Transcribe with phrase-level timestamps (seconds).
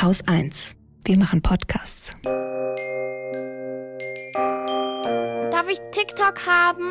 [0.00, 0.76] Haus 1.
[1.04, 2.14] Wir machen Podcasts.
[5.50, 6.88] Darf ich TikTok haben?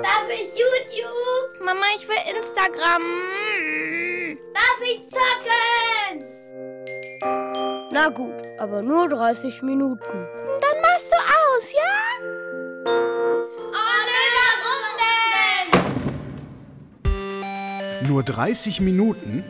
[0.00, 1.64] Darf ich YouTube?
[1.64, 3.02] Mama, ich will Instagram.
[4.54, 6.22] Darf ich zocken?
[7.90, 10.28] Na gut, aber nur 30 Minuten.
[10.60, 11.96] Dann machst du aus, ja?
[12.86, 13.90] Oh?
[18.06, 19.44] Nur 30 Minuten?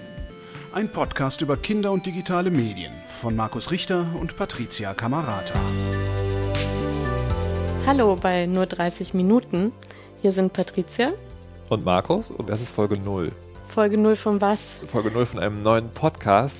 [0.72, 5.58] Ein Podcast über Kinder und digitale Medien von Markus Richter und Patricia Camarata.
[7.84, 9.72] Hallo bei Nur 30 Minuten.
[10.22, 11.10] Hier sind Patricia
[11.70, 13.32] und Markus und das ist Folge 0.
[13.66, 14.78] Folge 0 von was?
[14.86, 16.58] Folge 0 von einem neuen Podcast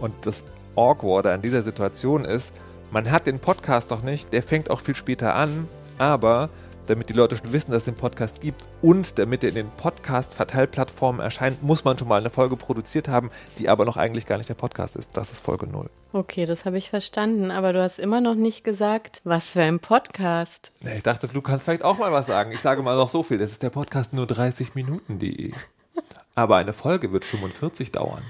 [0.00, 0.42] und das
[0.74, 2.52] Awkward an dieser Situation ist,
[2.90, 5.68] man hat den Podcast noch nicht, der fängt auch viel später an,
[5.98, 6.50] aber
[6.86, 9.70] damit die Leute schon wissen, dass es den Podcast gibt und damit er in den
[9.70, 14.38] Podcast-Verteilplattformen erscheint, muss man schon mal eine Folge produziert haben, die aber noch eigentlich gar
[14.38, 15.16] nicht der Podcast ist.
[15.16, 15.88] Das ist Folge 0.
[16.12, 19.80] Okay, das habe ich verstanden, aber du hast immer noch nicht gesagt, was für ein
[19.80, 20.72] Podcast.
[20.96, 22.52] Ich dachte, du kannst vielleicht auch mal was sagen.
[22.52, 25.52] Ich sage mal noch so viel, das ist der Podcast nur 30 Minuten.de.
[26.34, 28.22] Aber eine Folge wird 45 dauern.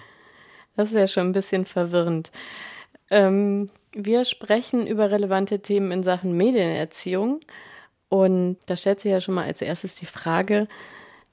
[0.76, 2.30] Das ist ja schon ein bisschen verwirrend.
[3.10, 7.40] Ähm, wir sprechen über relevante Themen in Sachen Medienerziehung.
[8.12, 10.68] Und da stellt sich ja schon mal als erstes die Frage,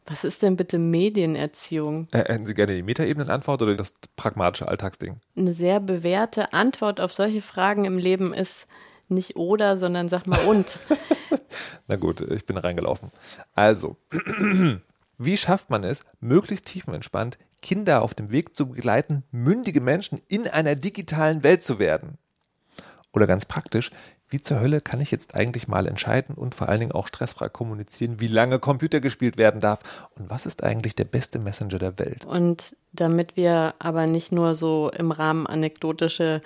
[0.06, 2.08] was ist denn bitte Medienerziehung?
[2.14, 5.18] Äh, hätten Sie gerne die Metaebenenantwort oder das pragmatische Alltagsding?
[5.36, 8.66] Eine sehr bewährte Antwort auf solche Fragen im Leben ist
[9.10, 10.80] nicht oder, sondern sag mal und.
[11.90, 13.12] Na gut, ich bin reingelaufen.
[13.56, 13.98] Also,
[15.18, 20.48] wie schafft man es, möglichst tiefenentspannt Kinder auf dem Weg zu begleiten, mündige Menschen in
[20.48, 22.18] einer digitalen Welt zu werden?
[23.12, 23.92] Oder ganz praktisch,
[24.30, 27.50] wie zur Hölle kann ich jetzt eigentlich mal entscheiden und vor allen Dingen auch stressfrei
[27.50, 31.98] kommunizieren, wie lange Computer gespielt werden darf und was ist eigentlich der beste Messenger der
[32.00, 32.26] Welt?
[32.26, 36.42] Und damit wir aber nicht nur so im Rahmen anekdotische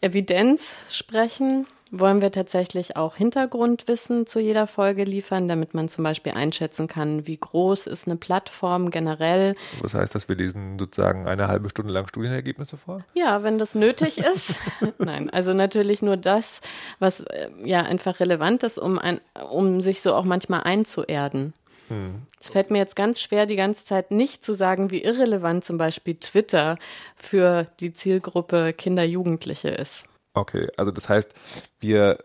[0.00, 6.32] Evidenz sprechen, wollen wir tatsächlich auch Hintergrundwissen zu jeder Folge liefern, damit man zum Beispiel
[6.32, 9.54] einschätzen kann, wie groß ist eine Plattform generell.
[9.80, 13.04] Was heißt das, wir lesen sozusagen eine halbe Stunde lang Studienergebnisse vor?
[13.14, 14.58] Ja, wenn das nötig ist.
[14.98, 16.60] Nein, also natürlich nur das,
[16.98, 21.54] was äh, ja einfach relevant ist, um, ein, um sich so auch manchmal einzuerden.
[21.88, 22.22] Hm.
[22.38, 25.78] Es fällt mir jetzt ganz schwer, die ganze Zeit nicht zu sagen, wie irrelevant zum
[25.78, 26.78] Beispiel Twitter
[27.16, 30.06] für die Zielgruppe Kinder, Jugendliche ist.
[30.38, 31.32] Okay, also das heißt,
[31.80, 32.18] wir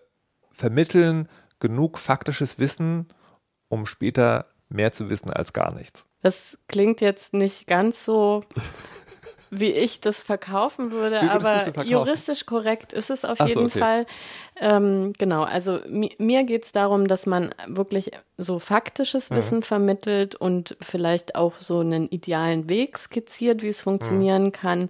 [0.51, 1.27] vermitteln
[1.59, 3.07] genug faktisches Wissen,
[3.69, 6.05] um später mehr zu wissen als gar nichts.
[6.21, 8.43] Das klingt jetzt nicht ganz so,
[9.49, 11.89] wie ich das verkaufen würde, aber verkaufen?
[11.89, 13.79] juristisch korrekt ist es auf Ach jeden so, okay.
[13.79, 14.05] Fall.
[14.59, 19.35] Ähm, genau, also mi mir geht es darum, dass man wirklich so faktisches mhm.
[19.35, 24.51] Wissen vermittelt und vielleicht auch so einen idealen Weg skizziert, wie es funktionieren mhm.
[24.51, 24.89] kann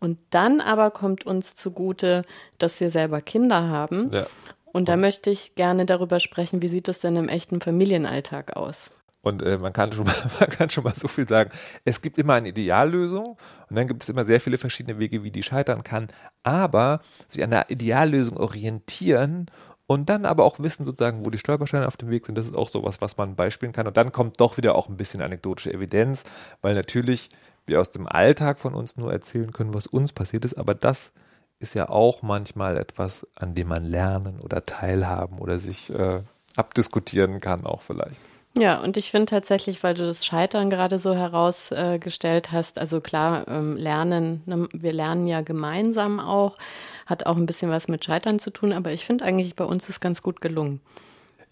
[0.00, 2.22] und dann aber kommt uns zugute,
[2.58, 4.10] dass wir selber Kinder haben.
[4.12, 4.26] Ja.
[4.72, 8.90] Und da möchte ich gerne darüber sprechen, wie sieht es denn im echten Familienalltag aus?
[9.22, 11.50] Und äh, man, kann schon mal, man kann schon mal so viel sagen.
[11.84, 13.36] Es gibt immer eine Ideallösung
[13.68, 16.08] und dann gibt es immer sehr viele verschiedene Wege, wie die scheitern kann.
[16.42, 19.50] Aber sich an der Ideallösung orientieren
[19.86, 22.56] und dann aber auch wissen sozusagen, wo die Stolpersteine auf dem Weg sind, das ist
[22.56, 23.86] auch sowas, was man beispielen kann.
[23.86, 26.22] Und dann kommt doch wieder auch ein bisschen anekdotische Evidenz,
[26.62, 27.28] weil natürlich
[27.66, 31.12] wir aus dem Alltag von uns nur erzählen können, was uns passiert ist, aber das
[31.58, 36.20] ist ja auch manchmal etwas, an dem man lernen oder teilhaben oder sich äh,
[36.56, 38.20] abdiskutieren kann, auch vielleicht.
[38.58, 43.00] Ja, und ich finde tatsächlich, weil du das Scheitern gerade so herausgestellt äh, hast, also
[43.00, 46.58] klar, ähm, lernen, ne, wir lernen ja gemeinsam auch,
[47.06, 49.88] hat auch ein bisschen was mit Scheitern zu tun, aber ich finde eigentlich, bei uns
[49.88, 50.80] ist ganz gut gelungen.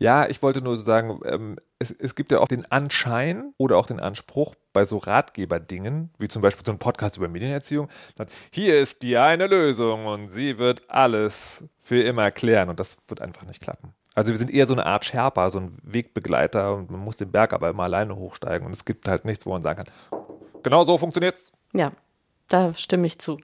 [0.01, 3.87] Ja, ich wollte nur sagen, ähm, es, es gibt ja auch den Anschein oder auch
[3.87, 8.79] den Anspruch bei so Ratgeberdingen, wie zum Beispiel so ein Podcast über Medienerziehung, sagt, hier
[8.79, 13.45] ist die eine Lösung und sie wird alles für immer klären und das wird einfach
[13.45, 13.93] nicht klappen.
[14.15, 17.33] Also wir sind eher so eine Art Sherpa, so ein Wegbegleiter und man muss den
[17.33, 20.21] Berg aber immer alleine hochsteigen und es gibt halt nichts, wo man sagen kann,
[20.63, 21.53] genau so funktioniert's.
[21.73, 21.91] Ja,
[22.47, 23.37] da stimme ich zu.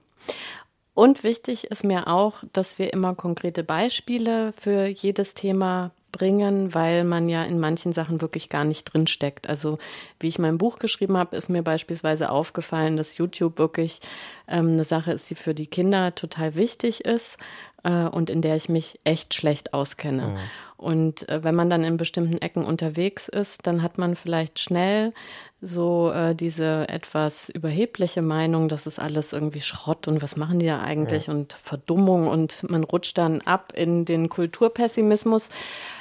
[0.93, 7.03] Und wichtig ist mir auch, dass wir immer konkrete Beispiele für jedes Thema bringen, weil
[7.03, 9.49] man ja in manchen Sachen wirklich gar nicht drin steckt.
[9.49, 9.77] Also
[10.19, 13.99] wie ich mein Buch geschrieben habe, ist mir beispielsweise aufgefallen, dass YouTube wirklich
[14.47, 17.37] ähm, eine Sache ist, die für die Kinder total wichtig ist
[17.83, 20.27] äh, und in der ich mich echt schlecht auskenne.
[20.27, 20.37] Mhm.
[20.77, 25.13] Und äh, wenn man dann in bestimmten Ecken unterwegs ist, dann hat man vielleicht schnell
[25.61, 30.67] so äh, diese etwas überhebliche Meinung, das ist alles irgendwie Schrott und was machen die
[30.67, 31.33] da eigentlich ja.
[31.33, 35.49] und Verdummung und man rutscht dann ab in den Kulturpessimismus.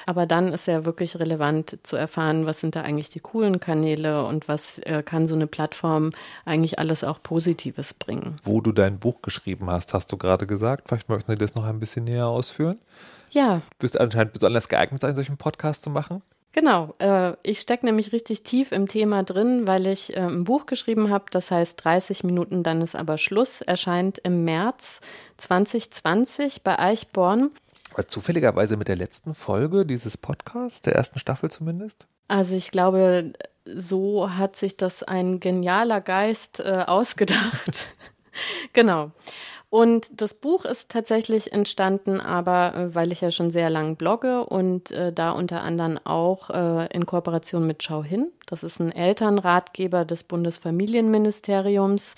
[0.07, 4.27] Aber dann ist ja wirklich relevant zu erfahren, was sind da eigentlich die coolen Kanäle
[4.27, 6.13] und was äh, kann so eine Plattform
[6.45, 8.37] eigentlich alles auch Positives bringen.
[8.43, 10.89] Wo du dein Buch geschrieben hast, hast du gerade gesagt.
[10.89, 12.79] Vielleicht möchten Sie das noch ein bisschen näher ausführen.
[13.31, 13.57] Ja.
[13.57, 16.23] Du bist anscheinend besonders geeignet, einen solchen Podcast zu machen.
[16.55, 20.67] Genau, äh, ich stecke nämlich richtig tief im Thema drin, weil ich äh, ein Buch
[20.67, 25.01] geschrieben habe, das heißt 30 Minuten, dann ist aber Schluss, erscheint im März
[25.39, 27.51] 2020 bei Eichborn.
[28.07, 32.07] Zufälligerweise mit der letzten Folge dieses Podcasts, der ersten Staffel zumindest?
[32.29, 33.33] Also ich glaube,
[33.65, 37.89] so hat sich das ein genialer Geist äh, ausgedacht.
[38.73, 39.11] genau.
[39.75, 44.45] Und das Buch ist tatsächlich entstanden, aber äh, weil ich ja schon sehr lang blogge
[44.45, 48.31] und äh, da unter anderem auch äh, in Kooperation mit Schau hin.
[48.47, 52.15] Das ist ein Elternratgeber des Bundesfamilienministeriums,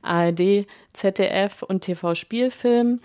[0.00, 3.00] ARD, ZDF und TV Spielfilm,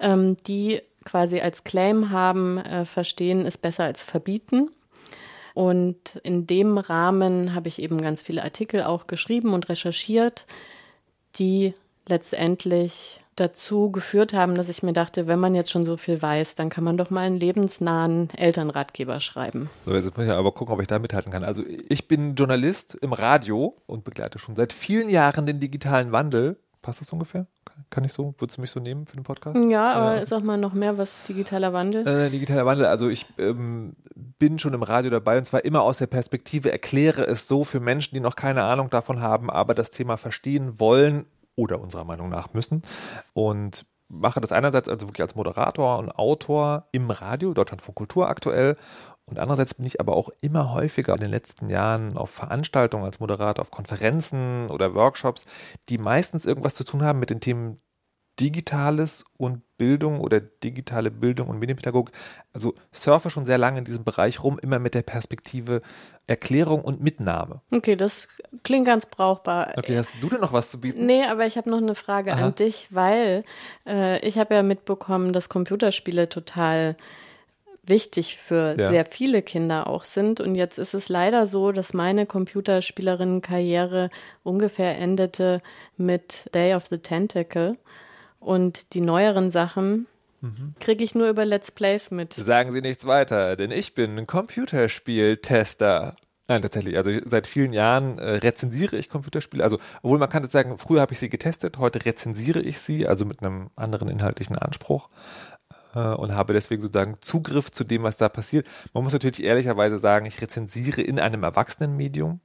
[0.00, 4.70] ähm, die quasi als Claim haben, äh, verstehen ist besser als verbieten.
[5.54, 10.46] Und in dem Rahmen habe ich eben ganz viele Artikel auch geschrieben und recherchiert,
[11.36, 11.74] die
[12.08, 16.54] letztendlich dazu geführt haben, dass ich mir dachte, wenn man jetzt schon so viel weiß,
[16.54, 19.70] dann kann man doch mal einen lebensnahen Elternratgeber schreiben.
[19.84, 21.44] So, jetzt muss ich aber gucken, ob ich da mithalten kann.
[21.44, 26.58] Also ich bin Journalist im Radio und begleite schon seit vielen Jahren den digitalen Wandel.
[26.82, 27.46] Passt das ungefähr?
[27.90, 28.34] Kann ich so?
[28.38, 29.58] Würdest du mich so nehmen für den Podcast?
[29.68, 32.06] Ja, aber äh, sag mal noch mehr, was digitaler Wandel?
[32.06, 33.96] Äh, digitaler Wandel, also ich ähm,
[34.38, 37.80] bin schon im Radio dabei und zwar immer aus der Perspektive, erkläre es so für
[37.80, 42.28] Menschen, die noch keine Ahnung davon haben, aber das Thema verstehen wollen oder unserer Meinung
[42.28, 42.82] nach müssen.
[43.32, 48.76] Und mache das einerseits also wirklich als Moderator und Autor im Radio, Deutschlandfunk Kultur aktuell.
[49.24, 53.18] Und andererseits bin ich aber auch immer häufiger in den letzten Jahren auf Veranstaltungen als
[53.18, 55.46] Moderator, auf Konferenzen oder Workshops,
[55.88, 57.80] die meistens irgendwas zu tun haben mit den Themen
[58.38, 62.14] Digitales und Bildung oder digitale Bildung und Medienpädagogik.
[62.52, 65.82] Also surfe schon sehr lange in diesem Bereich rum, immer mit der Perspektive
[66.26, 67.60] Erklärung und Mitnahme.
[67.70, 68.28] Okay, das
[68.62, 69.72] klingt ganz brauchbar.
[69.76, 71.06] Okay, hast du denn noch was zu bieten?
[71.06, 72.46] Nee, aber ich habe noch eine Frage Aha.
[72.46, 73.44] an dich, weil
[73.86, 76.96] äh, ich habe ja mitbekommen, dass Computerspiele total
[77.88, 78.88] wichtig für ja.
[78.88, 80.40] sehr viele Kinder auch sind.
[80.40, 84.10] Und jetzt ist es leider so, dass meine Computerspielerinnen-Karriere
[84.42, 85.62] ungefähr endete
[85.96, 87.76] mit Day of the Tentacle.
[88.38, 90.06] Und die neueren Sachen
[90.40, 90.74] mhm.
[90.80, 92.34] kriege ich nur über Let's Plays mit.
[92.34, 96.16] Sagen Sie nichts weiter, denn ich bin ein Computerspieltester.
[96.48, 96.96] Nein, tatsächlich.
[96.96, 99.64] Also seit vielen Jahren äh, rezensiere ich Computerspiele.
[99.64, 103.08] Also, obwohl man kann jetzt sagen, früher habe ich sie getestet, heute rezensiere ich sie,
[103.08, 105.08] also mit einem anderen inhaltlichen Anspruch
[105.96, 108.66] äh, und habe deswegen sozusagen Zugriff zu dem, was da passiert.
[108.94, 112.40] Man muss natürlich ehrlicherweise sagen, ich rezensiere in einem Erwachsenenmedium,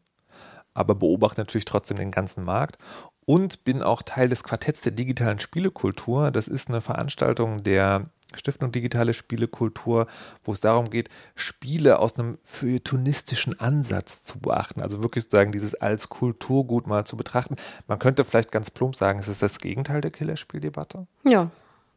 [0.73, 2.77] aber beobachte natürlich trotzdem den ganzen Markt
[3.25, 6.31] und bin auch Teil des Quartetts der digitalen Spielekultur.
[6.31, 10.07] Das ist eine Veranstaltung der Stiftung Digitale Spielekultur,
[10.43, 14.81] wo es darum geht, Spiele aus einem feuilletonistischen Ansatz zu beachten.
[14.81, 17.55] Also wirklich sozusagen dieses als Kulturgut mal zu betrachten.
[17.87, 21.07] Man könnte vielleicht ganz plump sagen, es ist das Gegenteil der Killerspieldebatte.
[21.23, 21.51] Ja,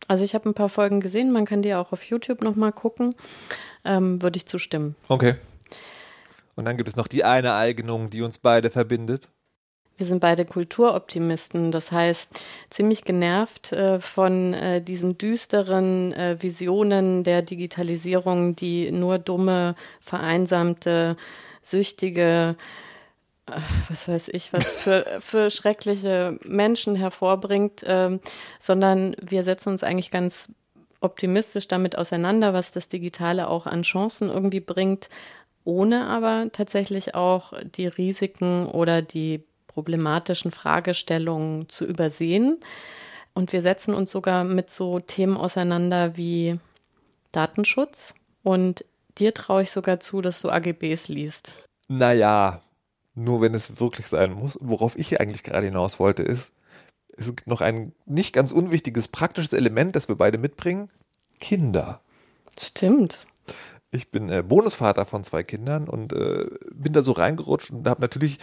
[0.08, 3.14] also ich habe ein paar Folgen gesehen, man kann die auch auf YouTube nochmal gucken.
[3.84, 4.96] Ähm, Würde ich zustimmen.
[5.08, 5.36] Okay.
[6.56, 9.28] Und dann gibt es noch die eine Eignung, die uns beide verbindet.
[9.96, 17.22] Wir sind beide Kulturoptimisten, das heißt ziemlich genervt äh, von äh, diesen düsteren äh, Visionen
[17.22, 21.16] der Digitalisierung, die nur dumme, vereinsamte,
[21.62, 22.56] süchtige,
[23.46, 23.52] äh,
[23.88, 28.18] was weiß ich, was für, für schreckliche Menschen hervorbringt, ähm,
[28.58, 30.48] sondern wir setzen uns eigentlich ganz
[31.00, 35.08] optimistisch damit auseinander, was das Digitale auch an Chancen irgendwie bringt,
[35.62, 42.60] ohne aber tatsächlich auch die Risiken oder die problematischen Fragestellungen zu übersehen.
[43.34, 46.58] Und wir setzen uns sogar mit so Themen auseinander wie
[47.32, 48.14] Datenschutz.
[48.42, 48.84] Und
[49.18, 51.58] dir traue ich sogar zu, dass du AGBs liest.
[51.88, 52.62] Naja,
[53.14, 54.58] nur wenn es wirklich sein muss.
[54.60, 56.52] worauf ich eigentlich gerade hinaus wollte, ist,
[57.16, 60.90] es gibt noch ein nicht ganz unwichtiges praktisches Element, das wir beide mitbringen.
[61.40, 62.00] Kinder.
[62.58, 63.26] Stimmt.
[63.90, 68.00] Ich bin äh, Bonusvater von zwei Kindern und äh, bin da so reingerutscht und habe
[68.00, 68.38] natürlich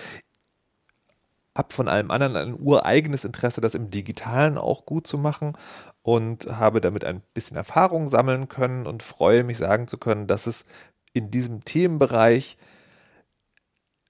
[1.53, 5.57] ab von allem anderen ein ureigenes Interesse, das im Digitalen auch gut zu machen
[6.01, 10.47] und habe damit ein bisschen Erfahrung sammeln können und freue mich sagen zu können, dass
[10.47, 10.65] es
[11.13, 12.57] in diesem Themenbereich,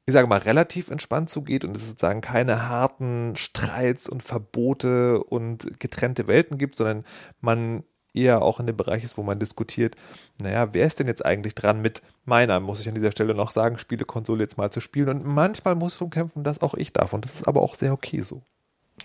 [0.06, 5.80] ich sage mal, relativ entspannt zugeht und es sozusagen keine harten Streits und Verbote und
[5.80, 7.06] getrennte Welten gibt, sondern
[7.40, 9.96] man eher auch in dem Bereich ist, wo man diskutiert,
[10.42, 13.52] naja, wer ist denn jetzt eigentlich dran mit meiner, muss ich an dieser Stelle noch
[13.52, 15.10] sagen, Spielekonsole jetzt mal zu spielen.
[15.10, 17.14] Und manchmal muss es umkämpfen, dass auch ich darf.
[17.14, 18.44] Und das ist aber auch sehr okay so.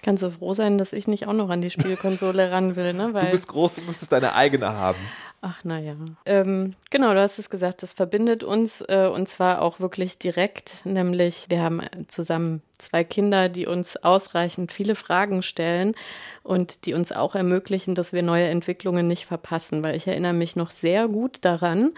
[0.07, 3.13] Kannst du froh sein, dass ich nicht auch noch an die Spielkonsole ran will, ne?
[3.13, 5.01] Weil du bist groß, du müsstest deine eigene haben.
[5.41, 5.97] Ach naja.
[6.25, 10.87] Ähm, genau, du hast es gesagt, das verbindet uns äh, und zwar auch wirklich direkt,
[10.87, 15.97] nämlich wir haben zusammen zwei Kinder, die uns ausreichend viele Fragen stellen
[16.45, 20.55] und die uns auch ermöglichen, dass wir neue Entwicklungen nicht verpassen, weil ich erinnere mich
[20.55, 21.95] noch sehr gut daran,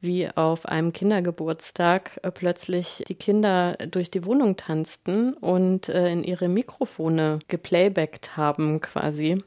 [0.00, 6.24] wie auf einem Kindergeburtstag äh, plötzlich die Kinder durch die Wohnung tanzten und äh, in
[6.24, 9.42] ihre Mikrofone geplaybackt haben quasi.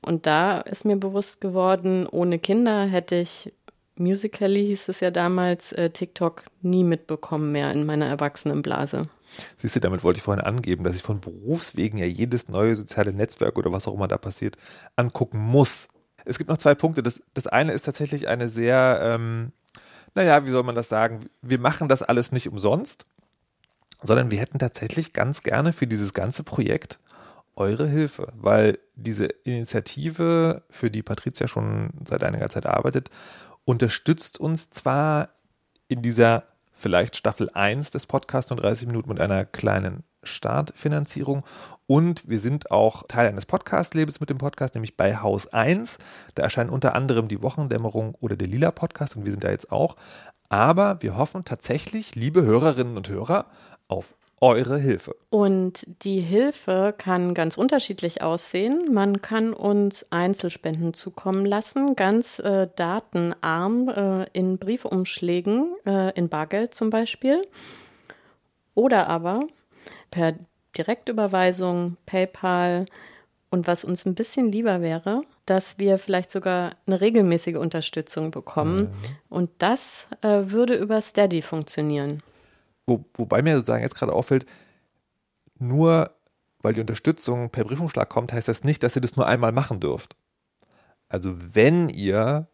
[0.00, 3.52] Und da ist mir bewusst geworden, ohne Kinder hätte ich
[3.96, 9.08] Musically hieß es ja damals, äh, TikTok nie mitbekommen mehr in meiner Erwachsenenblase.
[9.56, 13.12] Siehst du, damit wollte ich vorhin angeben, dass ich von Berufswegen ja jedes neue soziale
[13.12, 14.56] Netzwerk oder was auch immer da passiert,
[14.96, 15.88] angucken muss.
[16.24, 17.02] Es gibt noch zwei Punkte.
[17.02, 19.52] Das, das eine ist tatsächlich eine sehr, ähm,
[20.14, 21.20] naja, wie soll man das sagen?
[21.40, 23.06] Wir machen das alles nicht umsonst,
[24.02, 26.98] sondern wir hätten tatsächlich ganz gerne für dieses ganze Projekt
[27.54, 33.10] eure Hilfe, weil diese Initiative, für die Patricia schon seit einiger Zeit arbeitet,
[33.64, 35.30] unterstützt uns zwar
[35.88, 41.44] in dieser vielleicht Staffel 1 des Podcasts und 30 Minuten mit einer kleinen Startfinanzierung
[41.86, 45.98] und wir sind auch Teil eines Podcast-Labels mit dem Podcast, nämlich bei Haus 1.
[46.34, 49.72] Da erscheinen unter anderem die Wochendämmerung oder der Lila Podcast und wir sind da jetzt
[49.72, 49.96] auch.
[50.48, 53.46] Aber wir hoffen tatsächlich, liebe Hörerinnen und Hörer,
[53.88, 55.14] auf eure Hilfe.
[55.30, 58.92] Und die Hilfe kann ganz unterschiedlich aussehen.
[58.92, 66.74] Man kann uns Einzelspenden zukommen lassen, ganz äh, datenarm äh, in Briefumschlägen, äh, in Bargeld
[66.74, 67.40] zum Beispiel.
[68.74, 69.40] Oder aber
[70.12, 70.34] per
[70.76, 72.86] Direktüberweisung, PayPal
[73.50, 78.82] und was uns ein bisschen lieber wäre, dass wir vielleicht sogar eine regelmäßige Unterstützung bekommen.
[78.82, 79.16] Mhm.
[79.28, 82.22] Und das äh, würde über Steady funktionieren.
[82.86, 84.46] Wo, wobei mir sozusagen jetzt gerade auffällt,
[85.58, 86.10] nur
[86.60, 89.80] weil die Unterstützung per Briefumschlag kommt, heißt das nicht, dass ihr das nur einmal machen
[89.80, 90.16] dürft.
[91.08, 92.46] Also wenn ihr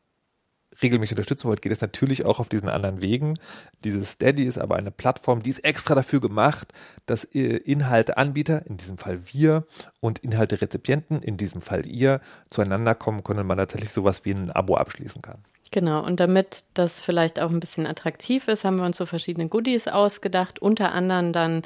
[0.82, 3.38] regelmäßig unterstützen wollt, geht es natürlich auch auf diesen anderen Wegen.
[3.85, 6.73] Dieses Steady ist aber eine Plattform, die ist extra dafür gemacht,
[7.06, 9.66] dass Inhalteanbieter, in diesem Fall wir,
[10.00, 12.20] und Inhalterezipienten, in diesem Fall ihr,
[12.50, 15.44] zueinander kommen können und man tatsächlich sowas wie ein Abo abschließen kann.
[15.70, 19.49] Genau, und damit das vielleicht auch ein bisschen attraktiv ist, haben wir uns so verschiedene
[19.49, 21.62] Goodies ausgedacht, unter anderem dann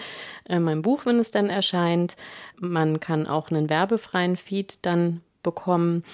[0.48, 2.16] äh, mein Buch, wenn es dann erscheint.
[2.58, 6.04] Man kann auch einen werbefreien Feed dann bekommen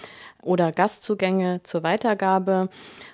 [0.42, 2.68] oder Gastzugänge zur Weitergabe.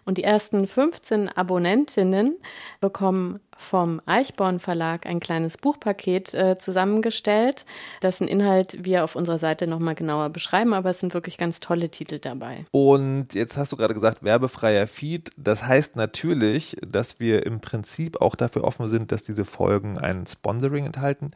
[0.04, 2.36] Und die ersten 15 Abonnentinnen
[2.80, 7.64] bekommen vom Eichborn Verlag ein kleines Buchpaket äh, zusammengestellt,
[8.02, 11.88] dessen Inhalt wir auf unserer Seite nochmal genauer beschreiben, aber es sind wirklich ganz tolle
[11.88, 12.66] Titel dabei.
[12.72, 15.30] Und jetzt hast du gerade gesagt, werbefreier Feed.
[15.36, 20.26] Das heißt natürlich, dass wir im Prinzip auch dafür offen sind, dass diese Folgen ein
[20.26, 21.30] Sponsoring enthalten.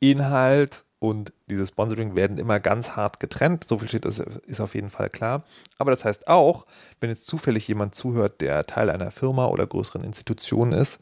[0.00, 3.64] Inhalt und dieses Sponsoring werden immer ganz hart getrennt.
[3.64, 5.44] So viel steht, das ist auf jeden Fall klar.
[5.78, 6.66] Aber das heißt auch,
[7.00, 11.00] wenn jetzt zufällig jemand zuhört, der Teil einer Firma oder größeren Institution ist,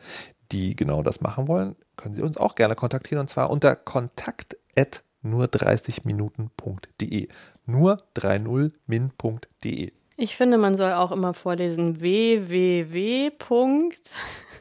[0.52, 4.57] die genau das machen wollen, können Sie uns auch gerne kontaktieren und zwar unter kontakt
[5.23, 7.28] nur 30minuten.de.
[7.67, 9.93] Nur 30min.de.
[10.20, 13.30] Ich finde, man soll auch immer vorlesen www.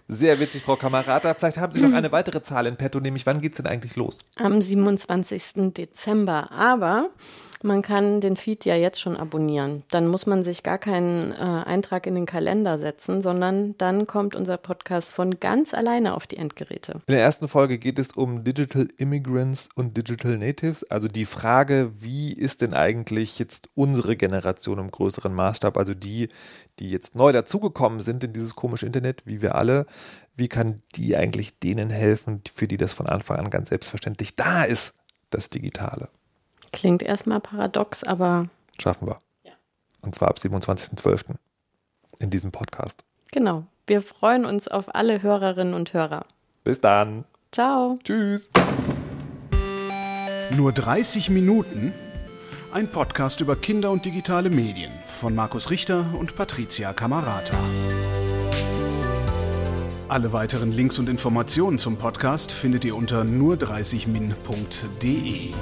[0.07, 1.33] Sehr witzig, Frau Kamerata.
[1.33, 3.95] Vielleicht haben Sie noch eine weitere Zahl in petto, nämlich wann geht es denn eigentlich
[3.95, 4.19] los?
[4.35, 5.73] Am 27.
[5.73, 6.51] Dezember.
[6.51, 7.09] Aber
[7.63, 9.83] man kann den Feed ja jetzt schon abonnieren.
[9.91, 14.35] Dann muss man sich gar keinen äh, Eintrag in den Kalender setzen, sondern dann kommt
[14.35, 16.93] unser Podcast von ganz alleine auf die Endgeräte.
[17.07, 21.91] In der ersten Folge geht es um Digital Immigrants und Digital Natives, also die Frage,
[21.99, 26.29] wie ist denn eigentlich jetzt unsere Generation im größeren Maßstab, also die,
[26.79, 29.85] die jetzt neu dazugekommen sind in dieses komische Internet, wie wir alle,
[30.35, 34.63] wie kann die eigentlich denen helfen, für die das von Anfang an ganz selbstverständlich da
[34.63, 34.95] ist,
[35.29, 36.09] das Digitale?
[36.77, 38.49] Klingt erstmal paradox, aber.
[38.79, 39.17] Schaffen wir.
[39.43, 39.53] Ja.
[40.03, 41.33] Und zwar ab 27.12.
[42.19, 43.03] in diesem Podcast.
[43.31, 43.63] Genau.
[43.87, 46.23] Wir freuen uns auf alle Hörerinnen und Hörer.
[46.63, 47.25] Bis dann.
[47.51, 47.97] Ciao.
[48.03, 48.51] Tschüss.
[50.55, 51.93] Nur 30 Minuten?
[52.71, 57.57] Ein Podcast über Kinder und digitale Medien von Markus Richter und Patricia Camarata.
[60.09, 65.55] Alle weiteren Links und Informationen zum Podcast findet ihr unter nur30min.de.